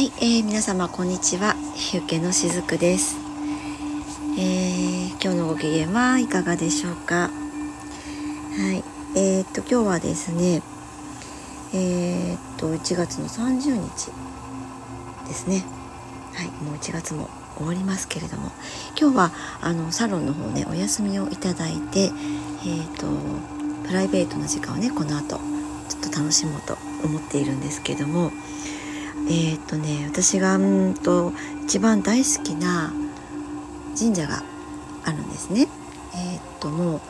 [0.00, 1.54] はい、えー、皆様こんにちは。
[1.74, 3.18] 日受のしずくです、
[4.38, 7.28] えー、今日のご機嫌はいかがでしょうか？
[7.28, 7.30] は
[8.72, 8.82] い、
[9.14, 10.62] えー、っと今日はですね、
[11.74, 14.10] えー、っと1月の30日
[15.28, 15.66] ですね。
[16.32, 17.28] はい、もう1月も
[17.58, 18.52] 終わりますけれども、
[18.98, 22.10] 今日はあのサロンの方ねお休みをいただいて、えっ
[22.98, 23.06] と
[23.86, 25.36] プライベートな時間をねこの後
[25.90, 28.32] ちょっと楽しもうと思っているんですけども。
[29.30, 31.32] えー、っとね私がうんと
[31.64, 32.92] 一番大好きな
[33.96, 34.42] 神社が
[35.04, 35.68] あるんですね。
[36.14, 37.00] えー、っとも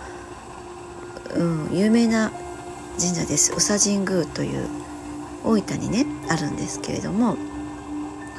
[1.34, 2.30] う、うん、有名な
[2.98, 4.69] 神社です宇佐神宮という
[5.45, 7.37] 大分にねあるんですけれども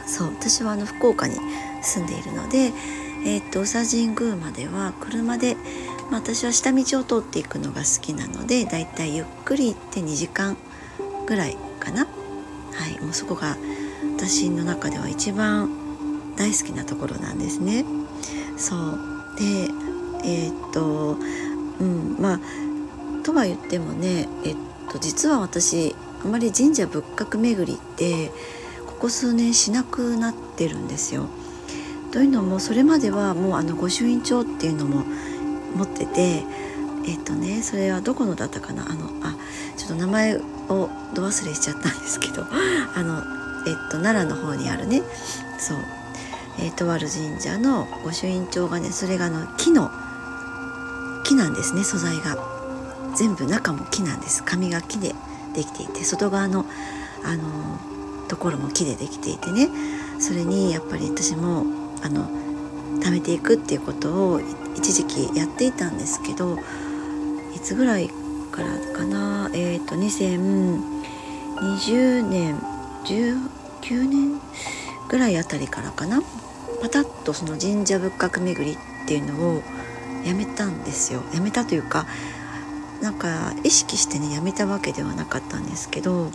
[0.06, 1.36] そう私はあの福岡に
[1.82, 2.72] 住んでいるので、
[3.26, 5.56] えー、っと宇佐神宮までは車で、
[6.12, 10.56] まあ、私は下道を通っていくのが好きなのでだいたいゆっくり行って2時間
[11.26, 12.06] ぐらいかな。
[12.74, 13.58] はい、もうそこが
[14.22, 15.68] 私の中では一番
[16.38, 17.84] 大好きなところなんですね。
[18.56, 19.00] そう
[19.36, 19.68] で
[20.24, 21.18] えー、っと
[21.80, 22.40] うんまあ
[23.24, 24.56] とは言ってもねえっ
[24.92, 28.32] と実は私あまり神社仏閣巡りって
[28.86, 31.26] ここ数年しなくなってるんですよ。
[32.12, 35.04] というのもそれまではもうあの御朱印帳っていうのも
[35.76, 36.44] 持ってて
[37.08, 38.86] えっとねそれはどこのだったかな？
[38.88, 39.36] あのあ
[39.78, 40.42] ちょっと名前を
[41.16, 42.46] ど忘れしちゃったんですけど
[42.96, 45.02] あのえっと、奈良の方にあるね。
[45.60, 45.78] そう、
[46.60, 49.92] えー、とある神社の御朱印帳がねそれがの木の
[51.24, 52.38] 木なんですね素材が。
[53.16, 54.44] 全部中も木なんです。
[54.44, 55.14] 紙が木で
[55.54, 56.66] できていて外側の
[57.24, 57.78] あの
[58.30, 59.70] ところも木でできていてね。
[60.20, 61.66] それにやっぱり私も
[62.04, 62.30] あの
[63.02, 64.42] 貯めていくっていうことを
[64.78, 66.58] 一時期やっていたんですけど
[67.54, 68.10] いつぐらい
[68.52, 69.50] からかな？
[69.54, 72.56] えっ、ー、と2020年
[73.06, 74.42] 19年
[75.10, 76.22] ぐらいあたりからかな。
[76.82, 79.62] パタッとその神社仏閣巡りっていうのを
[80.26, 81.22] やめたんですよ。
[81.34, 82.08] やめたというか
[83.02, 86.32] なんか意識してねやめたわけではなかったんですけど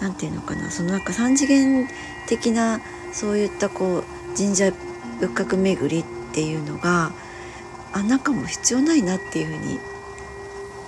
[0.00, 0.70] 何て言うのかな。
[0.70, 1.88] そのなんか3次元
[2.28, 2.80] 的な
[3.12, 4.04] そういったこう
[4.36, 4.70] 神社
[5.20, 7.12] 仏閣巡りっていうのが
[7.92, 9.78] あなんかも必要ないなっていうふうに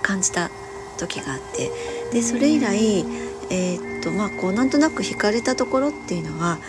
[0.01, 0.49] 感じた
[0.97, 1.71] 時があって。
[2.11, 3.03] でそれ以来
[3.49, 6.59] えー、っとまあこうなんとなく惹かれたところっていうのは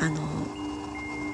[0.00, 0.22] あの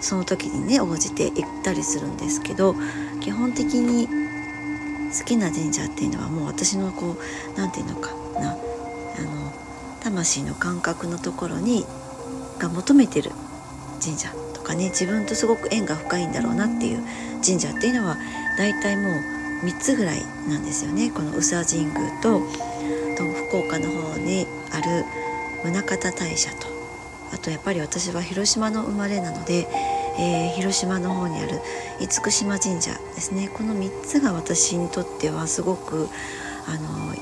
[0.00, 2.74] その時にね応じて行ったりするんですけど
[3.20, 8.10] 基本的に好きな神社っていうのはもう私のこう何て言うのか
[8.41, 8.54] なあ
[9.22, 9.52] の
[10.00, 11.84] 魂の感覚のところに
[12.58, 13.30] が求めてる
[14.02, 17.02] 神社とかね自分とすごく縁が深いんだろうなっていう
[17.44, 18.16] 神社っていうのは
[18.56, 21.10] 大体もう3つぐらいなんですよね。
[21.10, 22.68] この宇佐神宮とと
[23.48, 25.04] 福岡の方にある
[25.64, 26.69] 宗像大社と
[27.32, 29.66] あとやっぱり私は広島の生まれなので、
[30.19, 31.60] えー、広島の方にある
[31.98, 33.48] 厳島神社ですね。
[33.48, 36.08] この3つが私にとってはすごく
[36.66, 37.14] あの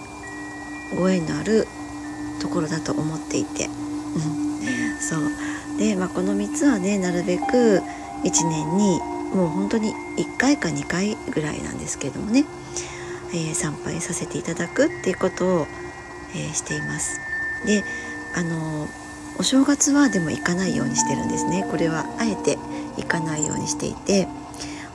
[1.01, 1.67] ご縁のある
[2.41, 3.69] ところだと思っていて、
[5.01, 5.79] そう。
[5.79, 7.83] で、まあ、この3つはねなるべく
[8.23, 9.01] 1年に
[9.35, 12.45] もう本当に1回か2回ぐらいなんですけどもね、
[13.31, 15.67] えー、参拝させていただくっていうことを
[16.37, 17.21] えー、しています。
[17.65, 17.83] で
[18.35, 18.89] あの
[19.39, 21.67] お正月はでも行かないようにしてるんですね。
[21.71, 22.59] これはあえて
[22.97, 24.29] 行かないようにしていて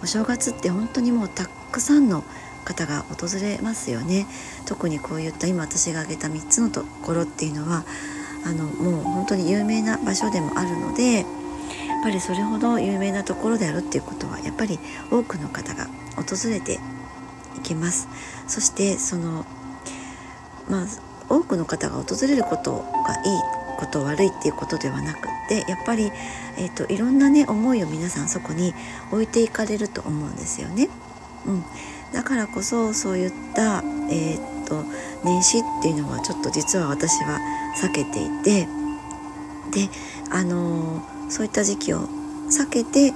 [0.02, 2.24] お正月って本当にもうたくさんの
[2.66, 4.28] 方が訪れますよね。
[4.66, 7.84] 特にこういった今私が挙げた3つのところっていうのは
[8.46, 11.26] あのもう本当に有名な場所でもあるのでやっ
[12.04, 14.80] ぱりそれほど有名なところであるっていうことはやっぱり
[15.12, 16.80] 多くの方が訪れて
[17.58, 18.08] いきます。
[18.48, 19.46] そしてその
[20.68, 20.86] まあ
[21.32, 26.12] 多くの方が訪れることがいいこと悪いっていうことではなくってやっぱり、
[26.58, 28.74] えーと、いろんなね思いを皆さんそこに
[29.12, 30.90] 置いていかれると思うんですよね。
[31.48, 31.64] うん、
[32.14, 34.84] だからこそそういった、えーと、
[35.24, 37.40] 年始っていうのはちょっと実は私は
[37.82, 38.68] 避けていて
[39.72, 39.90] で
[40.30, 42.02] あのー、そういった時期を
[42.50, 43.14] 避けて、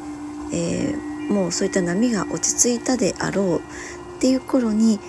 [0.52, 3.62] えー、もうそういった波が落ち着いたであろうっ
[4.20, 5.00] ていう頃に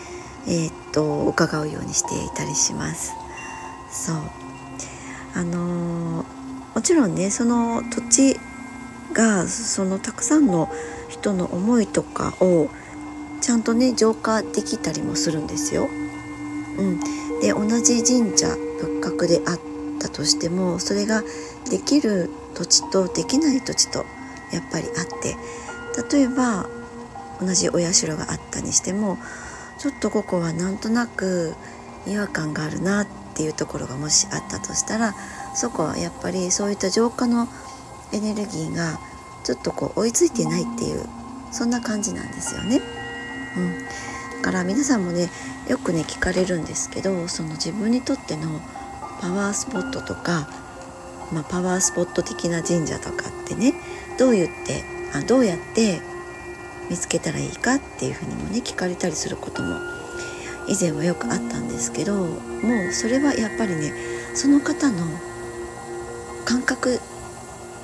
[0.46, 3.12] えー、っと伺うようにしていたりします。
[3.90, 4.16] そう
[5.34, 6.24] あの、
[6.74, 8.00] もちろんねその土
[8.34, 8.40] 地
[9.12, 10.68] がそのたくさんの
[11.08, 12.68] 人の思いとかを
[13.40, 15.88] ちゃんとね浄化できたりもするんですよ。
[16.78, 17.00] うん、
[17.40, 19.60] で同じ神社仏閣であっ
[19.98, 21.22] たとしてもそれが
[21.70, 24.04] できる土地とできない土地と
[24.52, 25.36] やっぱりあって
[26.16, 26.66] 例えば
[27.40, 29.18] 同じお社があったにしても
[29.78, 31.54] ちょっとここはなんとなく
[32.06, 35.14] 違和感があるなっていうところがもしあったとしたら
[35.54, 37.48] そこはやっぱりそういった浄化の
[38.12, 38.98] エネルギーが
[39.44, 41.04] ちょっとこう追いついてないっていう
[41.50, 42.80] そんな感じなんですよね。
[43.56, 43.84] うん、
[44.42, 45.30] だから皆さんもね
[45.68, 48.60] よくね聞かれるんですけどその自分にとっての
[49.20, 50.48] パワースポットとか、
[51.32, 53.74] まあ、パワースポット的な神社とかってね
[54.18, 54.84] どう言って
[55.14, 56.00] あどうやって
[56.90, 59.78] 見つけたらいいかっていうふうにもね聞かれたりすることも
[60.68, 62.28] 以前はよくあったんですけども
[62.90, 63.92] うそれはやっぱりね
[64.34, 65.06] その方の
[66.44, 67.00] 感覚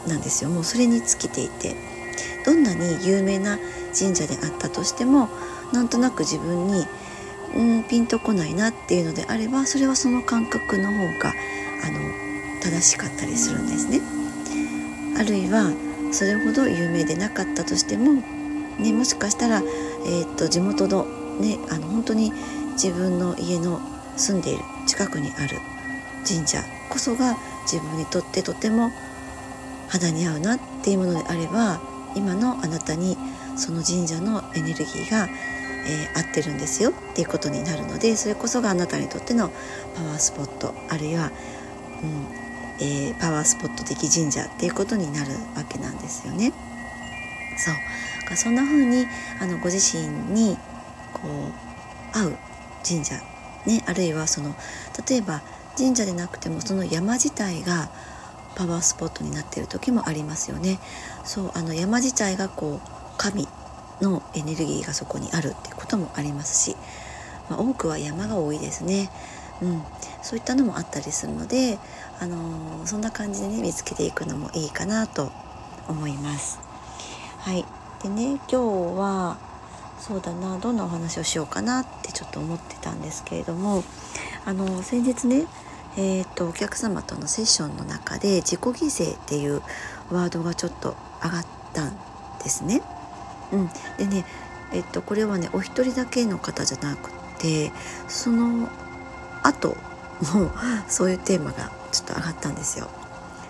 [0.06, 1.76] なんですよもうそれに尽きていて
[2.44, 3.58] どんなに有名な
[3.96, 5.28] 神社であったとしても
[5.72, 6.87] なんとなく自分に
[7.54, 11.32] うんピンとこないなっていうのであればそれはその感覚の方が
[11.84, 12.32] あの
[12.62, 14.00] 正しかったりするんですね。
[15.19, 15.72] あるいは
[16.12, 18.22] それほど有名でなかったとしても、
[18.82, 19.62] ね、もしかしたら、
[20.05, 21.05] えー、っと地元の,、
[21.40, 22.32] ね、あの本当に
[22.73, 23.81] 自分の家の
[24.17, 25.58] 住んでいる近くにある
[26.26, 27.37] 神社こそが
[27.70, 28.90] 自分にとってとても
[29.88, 31.81] 肌に合うなっていうものであれば
[32.14, 33.17] 今のあなたに
[33.56, 35.28] その神社のエネルギーが、
[35.87, 39.50] えー、合ってるんですよっていうことになるのでそれこそがあなたにとっての
[39.94, 41.31] パワースポットあるいは、
[42.02, 42.43] うん
[42.81, 46.52] えー、パワースポット的神社っていうことになるわけなんですよね。
[47.58, 47.75] そう
[48.37, 49.06] そんな風に
[49.40, 50.56] あのご自身に
[51.12, 51.20] こ
[52.14, 52.37] う合う
[52.87, 53.14] 神社、
[53.67, 54.55] ね、あるいはその
[55.08, 55.43] 例えば
[55.76, 57.90] 神社でなくてもその山自体が
[58.55, 60.79] パワースポットになっている時もありますよね。
[61.25, 63.49] そうあの山自体がこう神
[64.00, 66.76] のエネルギーがそこにあるっていうこともありますし、
[67.49, 69.11] まあ、多くは山が多いですね。
[69.62, 69.82] うん、
[70.23, 71.78] そういったのもあったりするので、
[72.19, 75.31] あのー、そんな感じでね見つけていくのもいいかなと
[75.88, 76.58] 思います。
[77.38, 77.64] はい、
[78.02, 78.56] でね今日
[78.99, 79.38] は
[79.99, 83.84] そうだなどんなお話をしようかなってちょっと思ってたんですけれども
[84.44, 85.46] あの先日ね
[85.94, 89.60] えーと、お客様とのセッションの中で自己犠牲っていう
[90.10, 91.93] ワードがちょっと上がったん
[92.43, 92.81] ですね。
[93.52, 93.69] うん、
[93.99, 94.25] でね、
[94.72, 97.72] えっと、これはねお一人だけの方じゃなくて
[98.08, 98.70] その
[99.43, 99.76] 後
[100.32, 100.50] も
[100.88, 102.88] そういうテーマがちょっと上がったんですよ。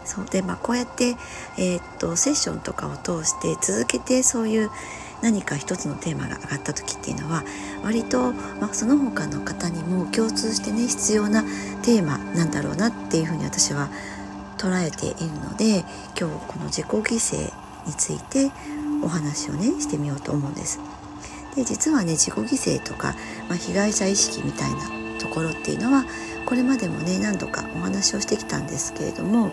[0.05, 1.17] そうでまあこうやって、
[1.59, 4.71] えー、っとセッションとかを通して続けてそういう
[5.23, 7.45] 何か一つのテーマが上がった時っていうのは
[7.85, 11.43] 割と、まあ、その他の方にも共通してね必要な
[11.83, 13.89] テーマなんだろうなっていうふうに私は
[14.59, 15.85] 捉えているので
[16.19, 17.53] 今日この自己犠牲
[17.87, 18.51] について
[19.03, 20.81] お話をねしてみようと思うんです。
[21.57, 23.15] で実はね自己犠牲とか、
[23.49, 26.05] まあ、被害者意識みたいなところっていうのは
[26.47, 29.53] これまでもね何度かお話をしてきたんですけれども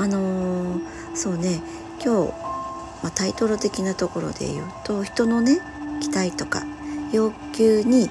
[0.00, 0.80] あのー、
[1.14, 1.60] そうね
[2.02, 2.50] 今日
[3.02, 5.60] まあ、タイトル的なところで言うと人のね
[6.00, 6.62] 期待とか
[7.12, 8.10] 要求に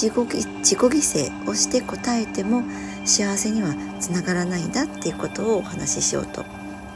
[0.00, 0.88] 自己自己犠
[1.30, 2.62] 牲をして答えても
[3.04, 6.44] 幸せにはつながらないんだっていうことをお話ししようと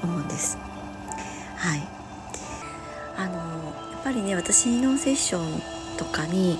[0.02, 0.56] 思うんです。
[1.56, 1.82] はい、
[3.16, 3.34] あの
[3.92, 5.62] やっぱりね私のセッション
[5.96, 6.58] とかに、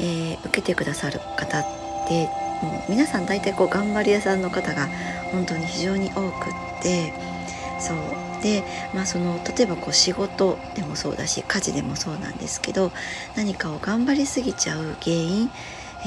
[0.00, 1.64] えー、受けてくださる方っ
[2.08, 2.28] て
[2.62, 4.88] もう皆さん大体こう頑張り屋さんの方が
[5.32, 7.12] 本当に非常に多くって
[7.80, 7.98] そう。
[8.42, 8.62] で、
[8.94, 12.92] まあ、その例えばこう仕事でもそうだし家事でもそうなんですけど
[13.36, 15.50] 何かを頑張りすぎちゃう原因、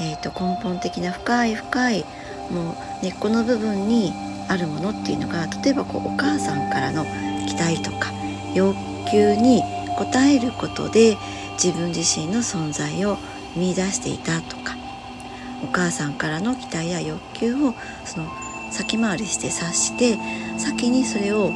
[0.00, 2.04] えー、と根本的な深い深い
[2.50, 4.12] もう根っこの部分に
[4.48, 7.04] あるものっていうのが例えばこうお母さんからの
[7.46, 8.10] 期待とか
[8.54, 8.74] 要
[9.10, 9.62] 求に
[9.98, 11.16] 応えることで
[11.62, 13.18] 自分自身の存在を
[13.56, 14.76] 見出していたとか
[15.62, 18.28] お母さんからの期待や欲求をその
[18.70, 20.18] 先回りして察して
[20.58, 21.52] 先にそれを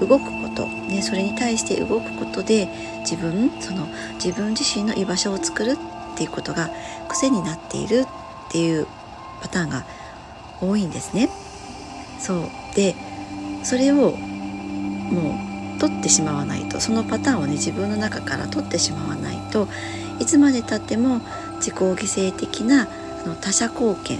[0.00, 2.68] 動くこと、ね、それに対して動くことで
[3.00, 6.70] 自分その自分自身の居場所を作るっていうことが
[7.08, 8.06] 癖になっている
[8.48, 8.86] っていう
[9.40, 9.84] パターンが
[10.60, 11.28] 多いんですね。
[12.18, 12.48] そう。
[12.74, 12.94] で
[13.62, 15.36] それをも
[15.76, 16.80] う取ってしまわないと。
[16.80, 19.68] そのパターンをね自分の中から取ってしまわないと。
[20.18, 21.20] いつまでたっても
[21.56, 22.86] 自己犠牲的な
[23.22, 24.18] その他者貢献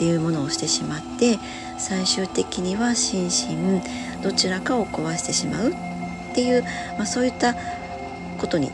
[0.00, 1.38] っていうものをしてしまって
[1.76, 3.82] 最終的には心身
[4.22, 5.74] どちらかを壊してしまうっ
[6.34, 6.62] ていう、
[6.96, 7.54] まあ、そういった
[8.38, 8.70] ことに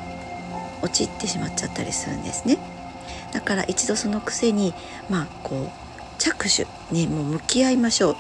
[0.83, 2.59] 陥ってしまっちゃったりするんですね。
[3.33, 4.73] だから一度その癖に
[5.11, 5.71] まあこう
[6.19, 6.65] 着手
[6.95, 8.17] ねもう向き合いましょう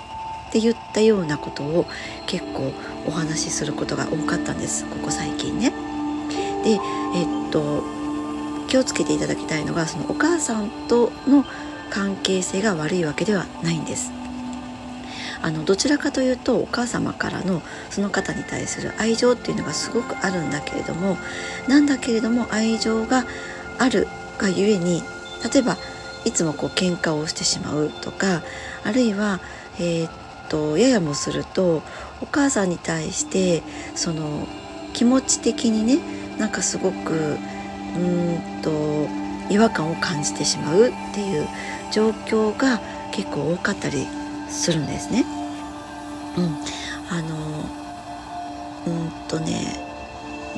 [0.49, 1.87] って言ったようなことを
[2.27, 2.73] 結構
[3.07, 5.71] お話しすることが多かったんですここ最近ね。
[6.65, 6.77] でえ
[7.23, 7.85] っと
[8.67, 11.45] 気をつけていただきたいのがそのお母さんとの
[11.91, 14.13] 関係性が悪いわけではないんです。
[15.43, 21.17] あのどちらかというとお母様からのその方に対する愛情っていうのがすごくあるんだけれども
[21.69, 23.25] なんだけれども愛情が
[23.79, 25.03] あるがゆえに
[25.53, 25.77] 例えば
[26.25, 28.43] いつもこう喧嘩をしてしまうとか
[28.85, 29.41] あるいは、
[29.79, 30.11] えー、っ
[30.49, 31.83] とややもすると
[32.21, 33.63] お母さんに対して
[33.95, 34.47] その
[34.93, 36.01] 気持ち的にね
[36.39, 37.37] なんかすごく
[37.97, 39.07] うんと
[39.49, 41.47] 違和感を感じてしまうっていう
[41.91, 42.81] 状況が
[43.13, 44.07] 結構多かったり
[44.49, 45.25] するんですね。
[46.37, 46.57] うん、
[47.11, 47.37] あの
[48.87, 49.81] うんとね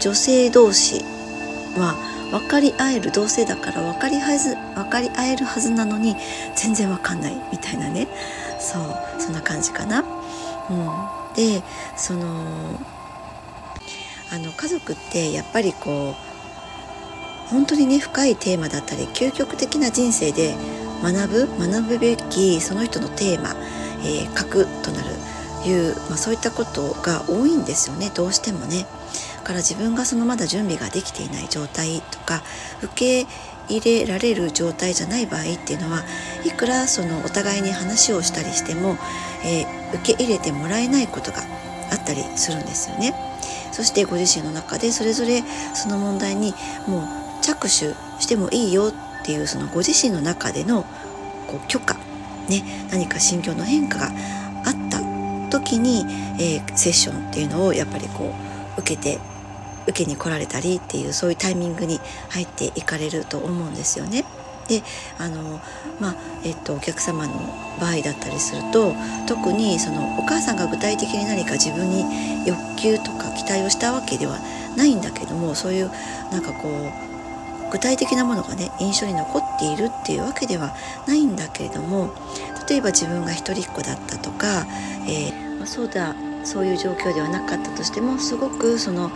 [0.00, 1.04] 女性同士
[1.76, 1.94] は
[2.30, 6.16] 分かり合える同性だから分かりはず分かり合えるはずなのに
[6.56, 8.06] 全然分かんないみたいなね
[8.60, 10.04] そうそんな感じかな。
[10.70, 11.62] うん、で
[11.96, 12.78] その
[14.30, 16.37] あの家族ってやっぱりこう
[17.50, 20.54] 本当にね深いテーマだったり究極的な人生で
[21.02, 23.54] 学ぶ学ぶべきその人のテーマ、
[24.04, 25.08] えー、核となる
[25.66, 28.86] いう、まあ、そういったことが多いんですよねどうしてもね。
[29.48, 32.42] から自分がそのまだ準備ができていない状態とか
[32.82, 33.26] 受け
[33.68, 36.04] 入れられる状態じゃない場合っていうのは
[36.44, 38.98] いくらそのお互いに話をしたりしても、
[39.44, 41.38] えー、受け入れてもらえないことが
[41.90, 43.14] あったりするんですよね。
[43.72, 45.42] そしてご自身の中でそれぞれ
[45.74, 46.52] その問題に
[46.86, 47.17] もう
[47.48, 50.84] 着手してもいいよっていうそのご自身の中での
[51.46, 51.94] こう許可、
[52.48, 54.06] ね、何か心境の変化が
[54.66, 55.00] あった
[55.50, 56.04] 時に、
[56.38, 58.34] えー、セッションっていうのをやっぱりこ
[58.76, 59.18] う受けて
[59.86, 64.24] 受けに来られたりっていうそういうタイミングに入っていかれると思うんですよね。
[64.68, 64.82] で
[65.16, 65.62] あの
[65.98, 67.32] まあえっとお客様の
[67.80, 68.94] 場合だったりすると
[69.26, 72.04] 特にそのお母さんが具体的に何か自分に
[72.46, 74.38] 欲求とか期待をしたわけでは
[74.76, 75.90] ないんだけどもそういう
[76.30, 77.07] なんかこう
[77.70, 80.74] 具体的なものがね印象に残っているっていうわけでは
[81.06, 82.10] ないんだけれども
[82.68, 84.66] 例えば自分が一人っ子だったとか、
[85.06, 89.10] えー、そうだそういう状況ではなかったとしてもすごくその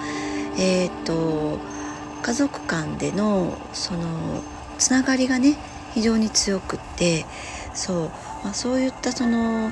[0.58, 1.58] えっ、と
[2.22, 4.42] 家族間でのその
[4.78, 5.56] つながりがね
[5.94, 7.24] 非常に強くって
[7.74, 7.98] そう、
[8.44, 9.70] まあ、そういったその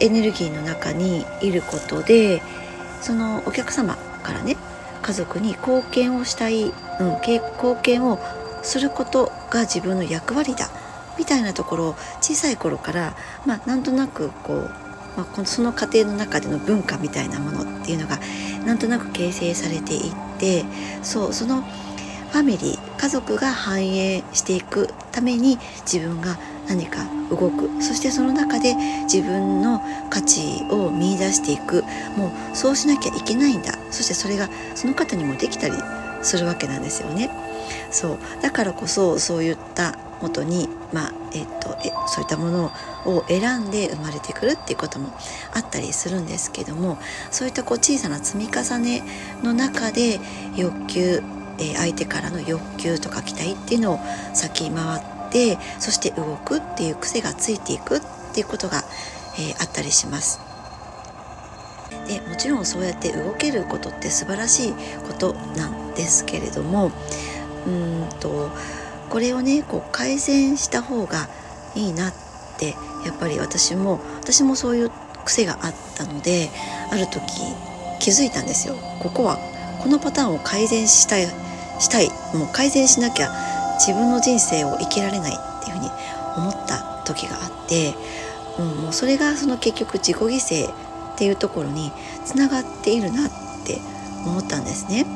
[0.00, 2.42] エネルギーの中にいることで
[3.00, 4.56] そのお客様からね
[5.06, 6.72] 家族に貢献をしたい、うん、
[7.24, 8.18] 貢献を
[8.62, 10.68] することが自分の役割だ
[11.16, 14.58] みたいなところを小さい頃から、まあ、なんとなくこう、
[15.16, 18.18] まあ、その家庭の中での文化みたいなものっていうのが
[18.66, 20.64] なんとなく形成されていって
[21.02, 25.58] そうそのファミリー家族が繁栄していくために
[25.90, 26.36] 自分が
[26.68, 27.82] 何か動く。
[27.82, 29.80] そしてその中で自分の
[30.10, 31.84] 価値を見いだしていく。
[32.16, 33.78] もうそうしなきゃいけないんだ。
[33.90, 35.74] そしてそれがその方にもできたり
[36.22, 37.30] するわけなんですよね。
[37.90, 38.18] そう。
[38.42, 42.72] だからこそそういった元に、まあえっと、えそういったもの
[43.04, 45.12] を選んで生まれてくるっていうことも
[45.52, 46.98] あったりするんですけども
[47.30, 49.02] そういったこう小さな積み重ね
[49.42, 50.20] の中で
[50.56, 51.22] 欲求、
[51.58, 54.00] え相手からの欲求とか期待っていうのを
[54.34, 55.15] 先回って
[55.78, 58.00] そして動くっていう癖がついていくっ
[58.34, 58.82] ていうことが、
[59.38, 60.40] えー、あったりします。
[62.06, 64.72] でもちろんそうやって動けることって素晴らしい
[65.06, 66.92] ことなんですけれども
[67.66, 68.50] うんと
[69.10, 71.28] これをねこう改善した方が
[71.74, 72.12] いいなっ
[72.58, 74.90] てやっぱり私も私もそういう
[75.24, 76.48] 癖があったので
[76.90, 77.20] ある時
[78.00, 79.38] 気づいたんですよここは
[79.82, 81.26] このパターンを改善したい
[81.78, 83.30] したいもう改善しなきゃ
[83.78, 85.90] 自分の人生を生きられないっていうふうに
[86.36, 87.94] 思った時があって、
[88.58, 90.72] うん、もうそれがその結局自己犠牲
[91.14, 91.92] っていうところに
[92.24, 93.30] つながっているなっ
[93.64, 93.78] て
[94.26, 95.06] 思ったんですね。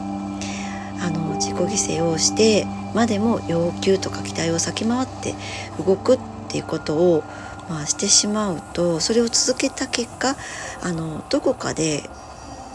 [1.03, 5.35] あの自己犠牲をしてまでも要求とか期待を先回って
[5.79, 7.25] 動くっていうことを、
[7.69, 10.37] まあ、してしまうとそれを続けた結果
[10.83, 12.03] あのどこかで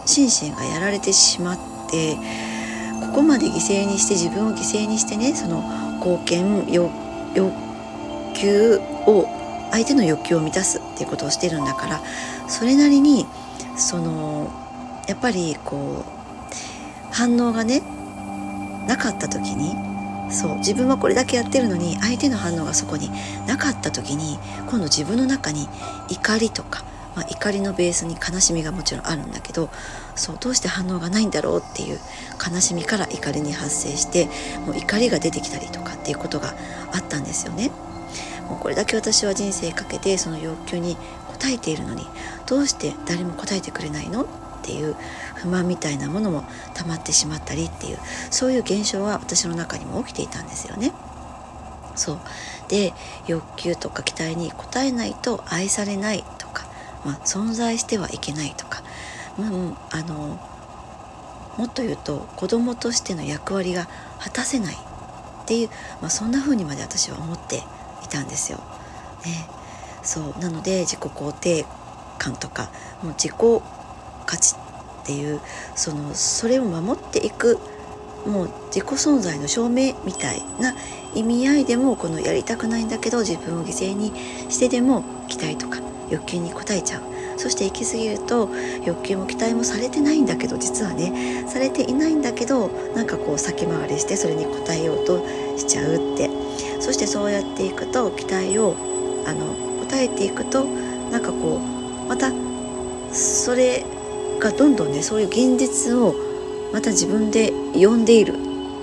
[0.06, 1.58] 心身がやられてしまっ
[1.90, 2.16] て
[3.16, 5.62] こまで犠牲にして自分を犠牲にしてねその
[6.04, 6.92] 貢献欲
[8.34, 9.26] 求を
[9.70, 12.02] 相手の欲求を満たすっていうことをしてるんだから
[12.46, 13.24] それなりに
[13.78, 14.50] その
[15.08, 17.80] やっぱりこう反応がね
[18.86, 19.74] なかった時に
[20.30, 23.10] そう自分はこれだけやってるのに相手の反応がそこに
[23.46, 25.68] なかった時に今度自分の中に
[26.10, 29.70] 怒りとか、まあ、怒りのベースに悲しみがもちろんあるんだけど
[30.16, 32.00] そうどうして反応がないんだろうっていう
[32.52, 34.28] 悲しみから怒りに発生して
[34.66, 36.54] もう怒りが出てきたりとかっていうことが
[36.92, 37.70] あったんですよね。
[38.48, 40.96] もうこれだけ私は人生かけてその要求に応
[41.46, 42.06] えているのに
[42.46, 44.26] どうして誰も答えてくれないのっ
[44.62, 44.96] ていう
[45.34, 46.44] 不満みたいなものも
[46.74, 47.98] 溜まってしまったりっていう
[48.30, 50.92] そういう現象は私の中にも起きていたんですよね。
[51.94, 52.18] そう
[52.68, 52.92] で
[53.26, 56.66] 欲求とか期待に応えないと愛されないとか、
[57.04, 58.82] まあ、存在してはいけないとか、
[59.38, 60.38] うん、あの
[61.58, 63.88] もっと言うと子供としての役割が
[64.18, 64.78] 果たせないっ
[65.46, 65.68] ていう、
[66.00, 68.58] まあ、そんな風にまで私は思っていたんですよ。
[69.24, 69.48] ね、
[70.02, 70.40] そう。
[70.40, 71.64] なので自己肯定
[72.18, 72.70] 感とか
[73.02, 73.62] もう自己
[74.26, 74.54] 価値
[75.02, 75.40] っていう
[75.74, 77.58] そのそれを守っていく
[78.26, 80.74] もう自己存在の証明みたいな
[81.14, 84.12] 意味合いでもこのやりたくないんだけど自分を犠牲に
[84.50, 87.15] してでも期待とか欲求に応えちゃう。
[87.36, 88.48] そして行き過ぎると
[88.84, 95.26] 欲求も期待もされてないんだけど実はねされていないんだけどなんかこう先回りしてそれに応えようと
[95.56, 96.30] しちゃうって。
[96.80, 98.76] そしてそうやっていくと期待を
[99.26, 102.30] あの応えていくとなんかこうまた
[103.12, 103.84] それ
[104.38, 106.14] がどんどんねそういう現実を
[106.72, 108.34] また自分で呼んでいる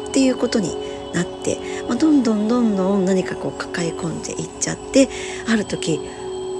[0.10, 0.76] っていうことに
[1.14, 1.58] なって、
[1.88, 5.08] まあ、どんどんどんどん何かこう抱え込んでいっちゃって
[5.48, 6.00] ある時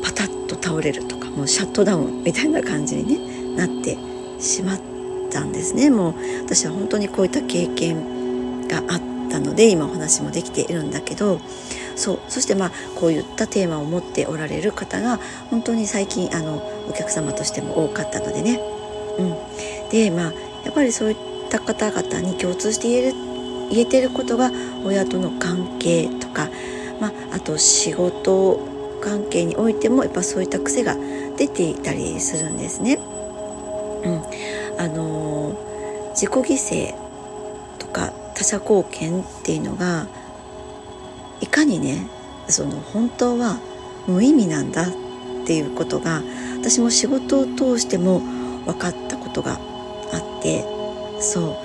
[0.04, 1.23] パタッと倒れるとか。
[1.36, 3.98] もうシャットダウンみたいな感じに、ね、なって
[4.40, 4.80] しまっ
[5.30, 11.40] たんですねもう私は本当にこういった経験があったので今お話もできているんだけど
[11.96, 16.58] そうそしてまあこういったテーマを持っておられる方が本当に最近あの
[16.90, 18.60] お客様としても多かったのでね。
[19.20, 20.34] うん、でまあ
[20.66, 21.18] やっぱりそういっ
[21.50, 23.34] た方々に共通して言える
[23.70, 24.52] 言えてることが
[24.84, 26.50] 親との関係とか、
[27.00, 28.60] まあ、あと仕事
[29.02, 30.96] 関係においてもやっぱそういった癖が
[31.38, 33.00] 出ていたりするんですね。
[34.06, 34.22] うん、
[34.80, 35.56] あの
[36.12, 36.96] 自己犠牲
[37.80, 40.08] とか他者貢献っていうのが
[41.42, 42.08] いかにね
[42.48, 43.60] その本当は
[44.08, 44.92] 無意味なんだっ
[45.46, 46.22] ていうことが
[46.60, 48.20] 私も仕事を通しても
[48.66, 49.60] 分かったことが
[50.12, 50.66] あって
[51.20, 51.58] そ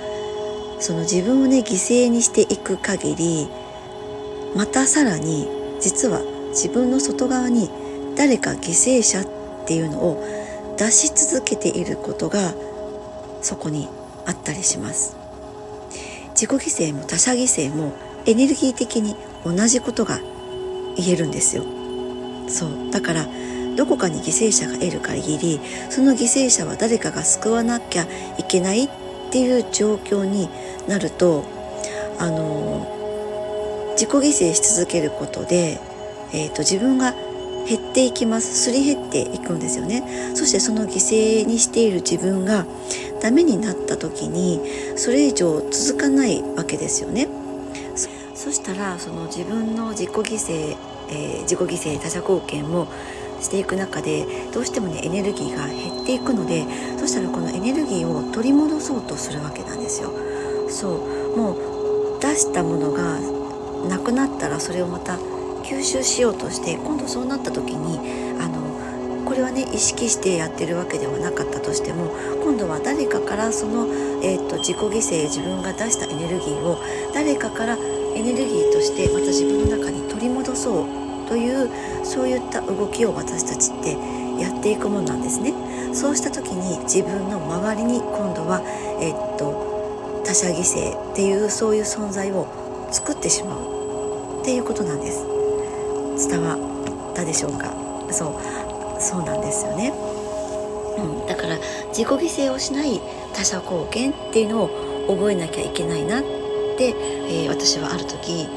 [0.79, 3.47] うその自分をね犠牲にしていく限り
[4.55, 5.47] またさらに
[5.79, 7.69] 実は自分の外側に
[8.15, 9.38] 誰か犠牲者っ
[9.69, 10.25] ていうのを
[10.77, 12.55] 出し続けていることが
[13.43, 13.87] そこに
[14.25, 15.15] あったりします。
[16.31, 17.93] 自己犠牲も他者犠牲も
[18.25, 20.19] エネルギー的に同じことが
[20.95, 21.63] 言えるんですよ。
[22.47, 22.89] そう。
[22.89, 23.27] だから
[23.75, 28.07] どこかに犠牲者がいる限りその犠牲者は誰かが救わなきゃ
[28.39, 28.89] いけないっ
[29.31, 30.49] ていう状況に
[30.87, 31.45] なると
[32.17, 32.87] あの
[33.93, 35.79] 自己犠牲し続けることで、
[36.33, 37.13] えーと、自分が
[37.69, 38.63] 減っていきます。
[38.63, 40.03] すり減っていくんですよね。
[40.33, 42.65] そしてその犠牲にしている自分が
[43.21, 44.59] ダメになった時に
[44.95, 47.27] それ以上続かないわけですよね。
[48.33, 50.77] そしたらその自分の自己犠牲、
[51.09, 52.87] えー、自己犠牲他者貢献も
[53.39, 56.65] していく中でどうしてもねエネルギーが減っていくので
[56.97, 60.11] そしたらこのエネルギーを取り戻そうとするわけなんですよ。
[60.69, 61.37] そう。
[61.37, 61.53] も
[62.17, 63.19] う出したものが
[63.87, 65.17] なくなったらそれをまた
[65.69, 72.09] 吸収しようとして今度そうなった時にあのこれはね意識してやってるわけではなかったとしても
[72.43, 73.85] 今度は誰かからその、
[74.23, 76.81] えーと、自己犠牲自分が出したエネルギーを
[77.13, 81.69] 誰かからエネルギーとしてまた自分の中に取り戻そうという
[82.03, 83.95] そういった動きを私たちって
[84.41, 85.53] やっていくもんなんですね。
[85.93, 88.61] そうした時に自分の周りに今度は、
[88.99, 92.47] えっと、他者犠牲っていうそういう存在を
[92.91, 95.38] 作ってしまうっていうことなんです。
[96.27, 97.73] 伝わったでしょうか？
[98.11, 99.93] そうそうなんですよね。
[100.97, 101.57] うん、だから
[101.89, 102.99] 自己犠牲をしない
[103.33, 104.69] 他者貢献っていうのを
[105.07, 106.23] 覚えなきゃいけないなっ
[106.77, 108.47] て、えー、私はある時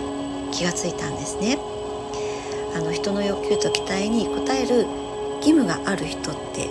[0.51, 1.59] 気がついたんですね。
[2.75, 4.87] あの人の欲求と期待に応える
[5.37, 6.69] 義務がある人って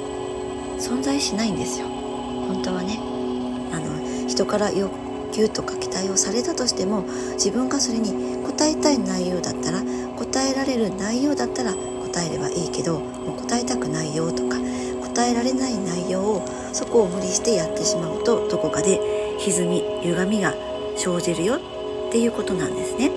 [0.79, 2.97] 存在しないんですよ本当はね
[3.71, 4.91] あの人から欲
[5.31, 8.09] 求とか期待をされたとしても自分がそれに
[8.43, 9.83] 応えたい内容だったら
[10.31, 14.57] 答えられる内容だったら答えればいいけどもう答えたくないよとか
[15.01, 19.01] 答えられない内容をそこを無理してやってしまうとどこかで
[19.39, 20.53] 歪み歪みが
[20.95, 23.11] 生じるよっていうことなんですね。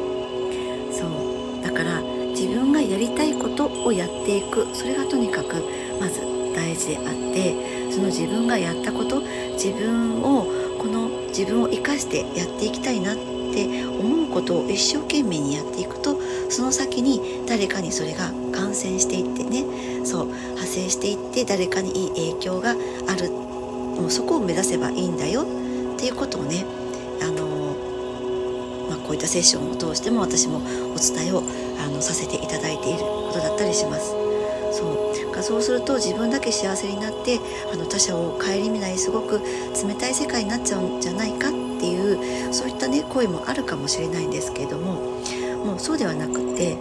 [0.92, 2.00] そうだから
[2.31, 5.62] 自分がやりたいことをやっていくそれがとにかく
[6.00, 6.20] まず
[6.55, 9.20] 大事であってその自分がやったこと
[9.53, 10.46] 自分を
[10.79, 16.18] この自分を生かしてやっていきたいなって思うことを一生懸命にやっていくと
[16.54, 19.64] その先に誰かにそれが感染していってね
[20.06, 22.70] そう派生していって誰かにいい影響が
[23.08, 23.30] ある。
[23.30, 25.42] もうそこを目指せばいいんだよ。
[25.42, 25.44] っ
[25.98, 26.64] ていうことをね
[27.20, 27.76] あの
[28.88, 30.60] まあ、こういったセッションを通しても私もお
[30.96, 31.42] 伝えを
[31.78, 34.10] あのさせていただいていることだったりします。
[34.72, 35.14] そう。
[35.42, 37.38] そうすると自分だけ幸せになって
[37.72, 39.40] あの他者を顧みないすごく
[39.86, 45.13] 冷たい世界になっちゃうんじゃないかっていうそういったね声もあるかもしれないんですけれども
[45.64, 46.77] もうそうではなくて、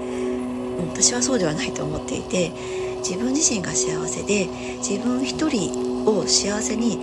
[0.94, 2.52] 私はそうではないと思っていて
[2.98, 7.00] 自分自身が幸せで自分一人を幸せに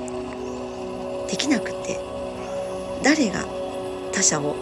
[1.28, 2.00] できなくて
[3.02, 3.44] 誰が
[4.12, 4.56] 他者を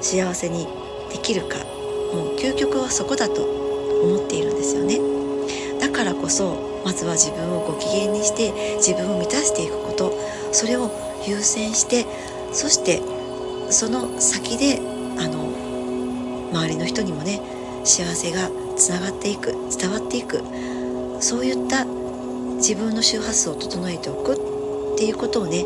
[0.00, 0.66] 幸せに
[1.10, 1.58] できるか
[2.14, 4.98] もう究極はそこだと思っているんですよね。
[5.80, 10.12] だからこそまずは自分をご機嫌にして自分を満たしていくこと
[10.52, 10.90] それを
[11.26, 12.06] 優先して
[12.52, 13.00] そして
[13.70, 14.80] その先で
[15.18, 15.49] あの
[16.52, 17.40] 周りの人にもね
[17.84, 20.42] 幸せがつながっていく伝わっていく
[21.20, 21.84] そういった
[22.56, 25.64] 自分の周波数を整えておくっていうことをね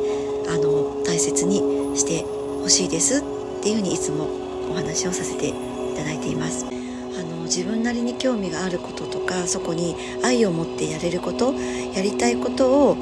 [0.48, 1.58] あの大切に
[1.96, 2.22] して
[2.62, 3.22] ほしいですっ
[3.62, 4.28] ていうふうにいつも
[4.70, 5.54] お話をさせてい
[5.96, 6.66] ただいています。
[6.66, 9.94] あの自分なりに興味があることとかそこに
[10.24, 12.96] 愛を持ってやれることやりたいことを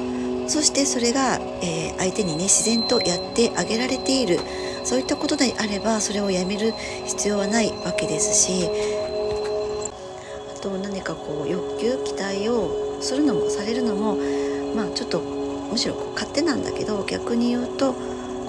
[0.47, 4.39] そしてそれが、えー、相手にね自然とやってあげられている
[4.83, 6.73] そういったことであればそれをやめる
[7.05, 8.69] 必要はないわけですし
[10.55, 14.17] あと何かこう欲求期待をするのもされるのも
[14.75, 17.93] まあちょっとむしろ勝手なんだけど逆に言うと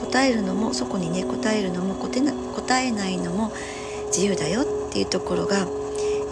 [0.01, 3.53] 答えるのもそこにね答えるのも答えないのも
[4.07, 5.67] 自由だよっていうところが、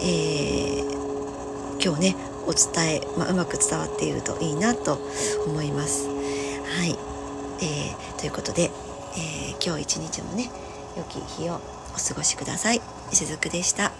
[0.01, 4.99] えー、今日ねお伝え、まあ、うまく伝わっているといいなと
[5.47, 6.07] 思います。
[6.07, 6.97] はい、
[7.61, 8.71] えー、ということで、
[9.17, 10.49] えー、今日一日もね
[10.97, 12.81] 良き日をお過ごしください。
[13.11, 13.91] しずくでした。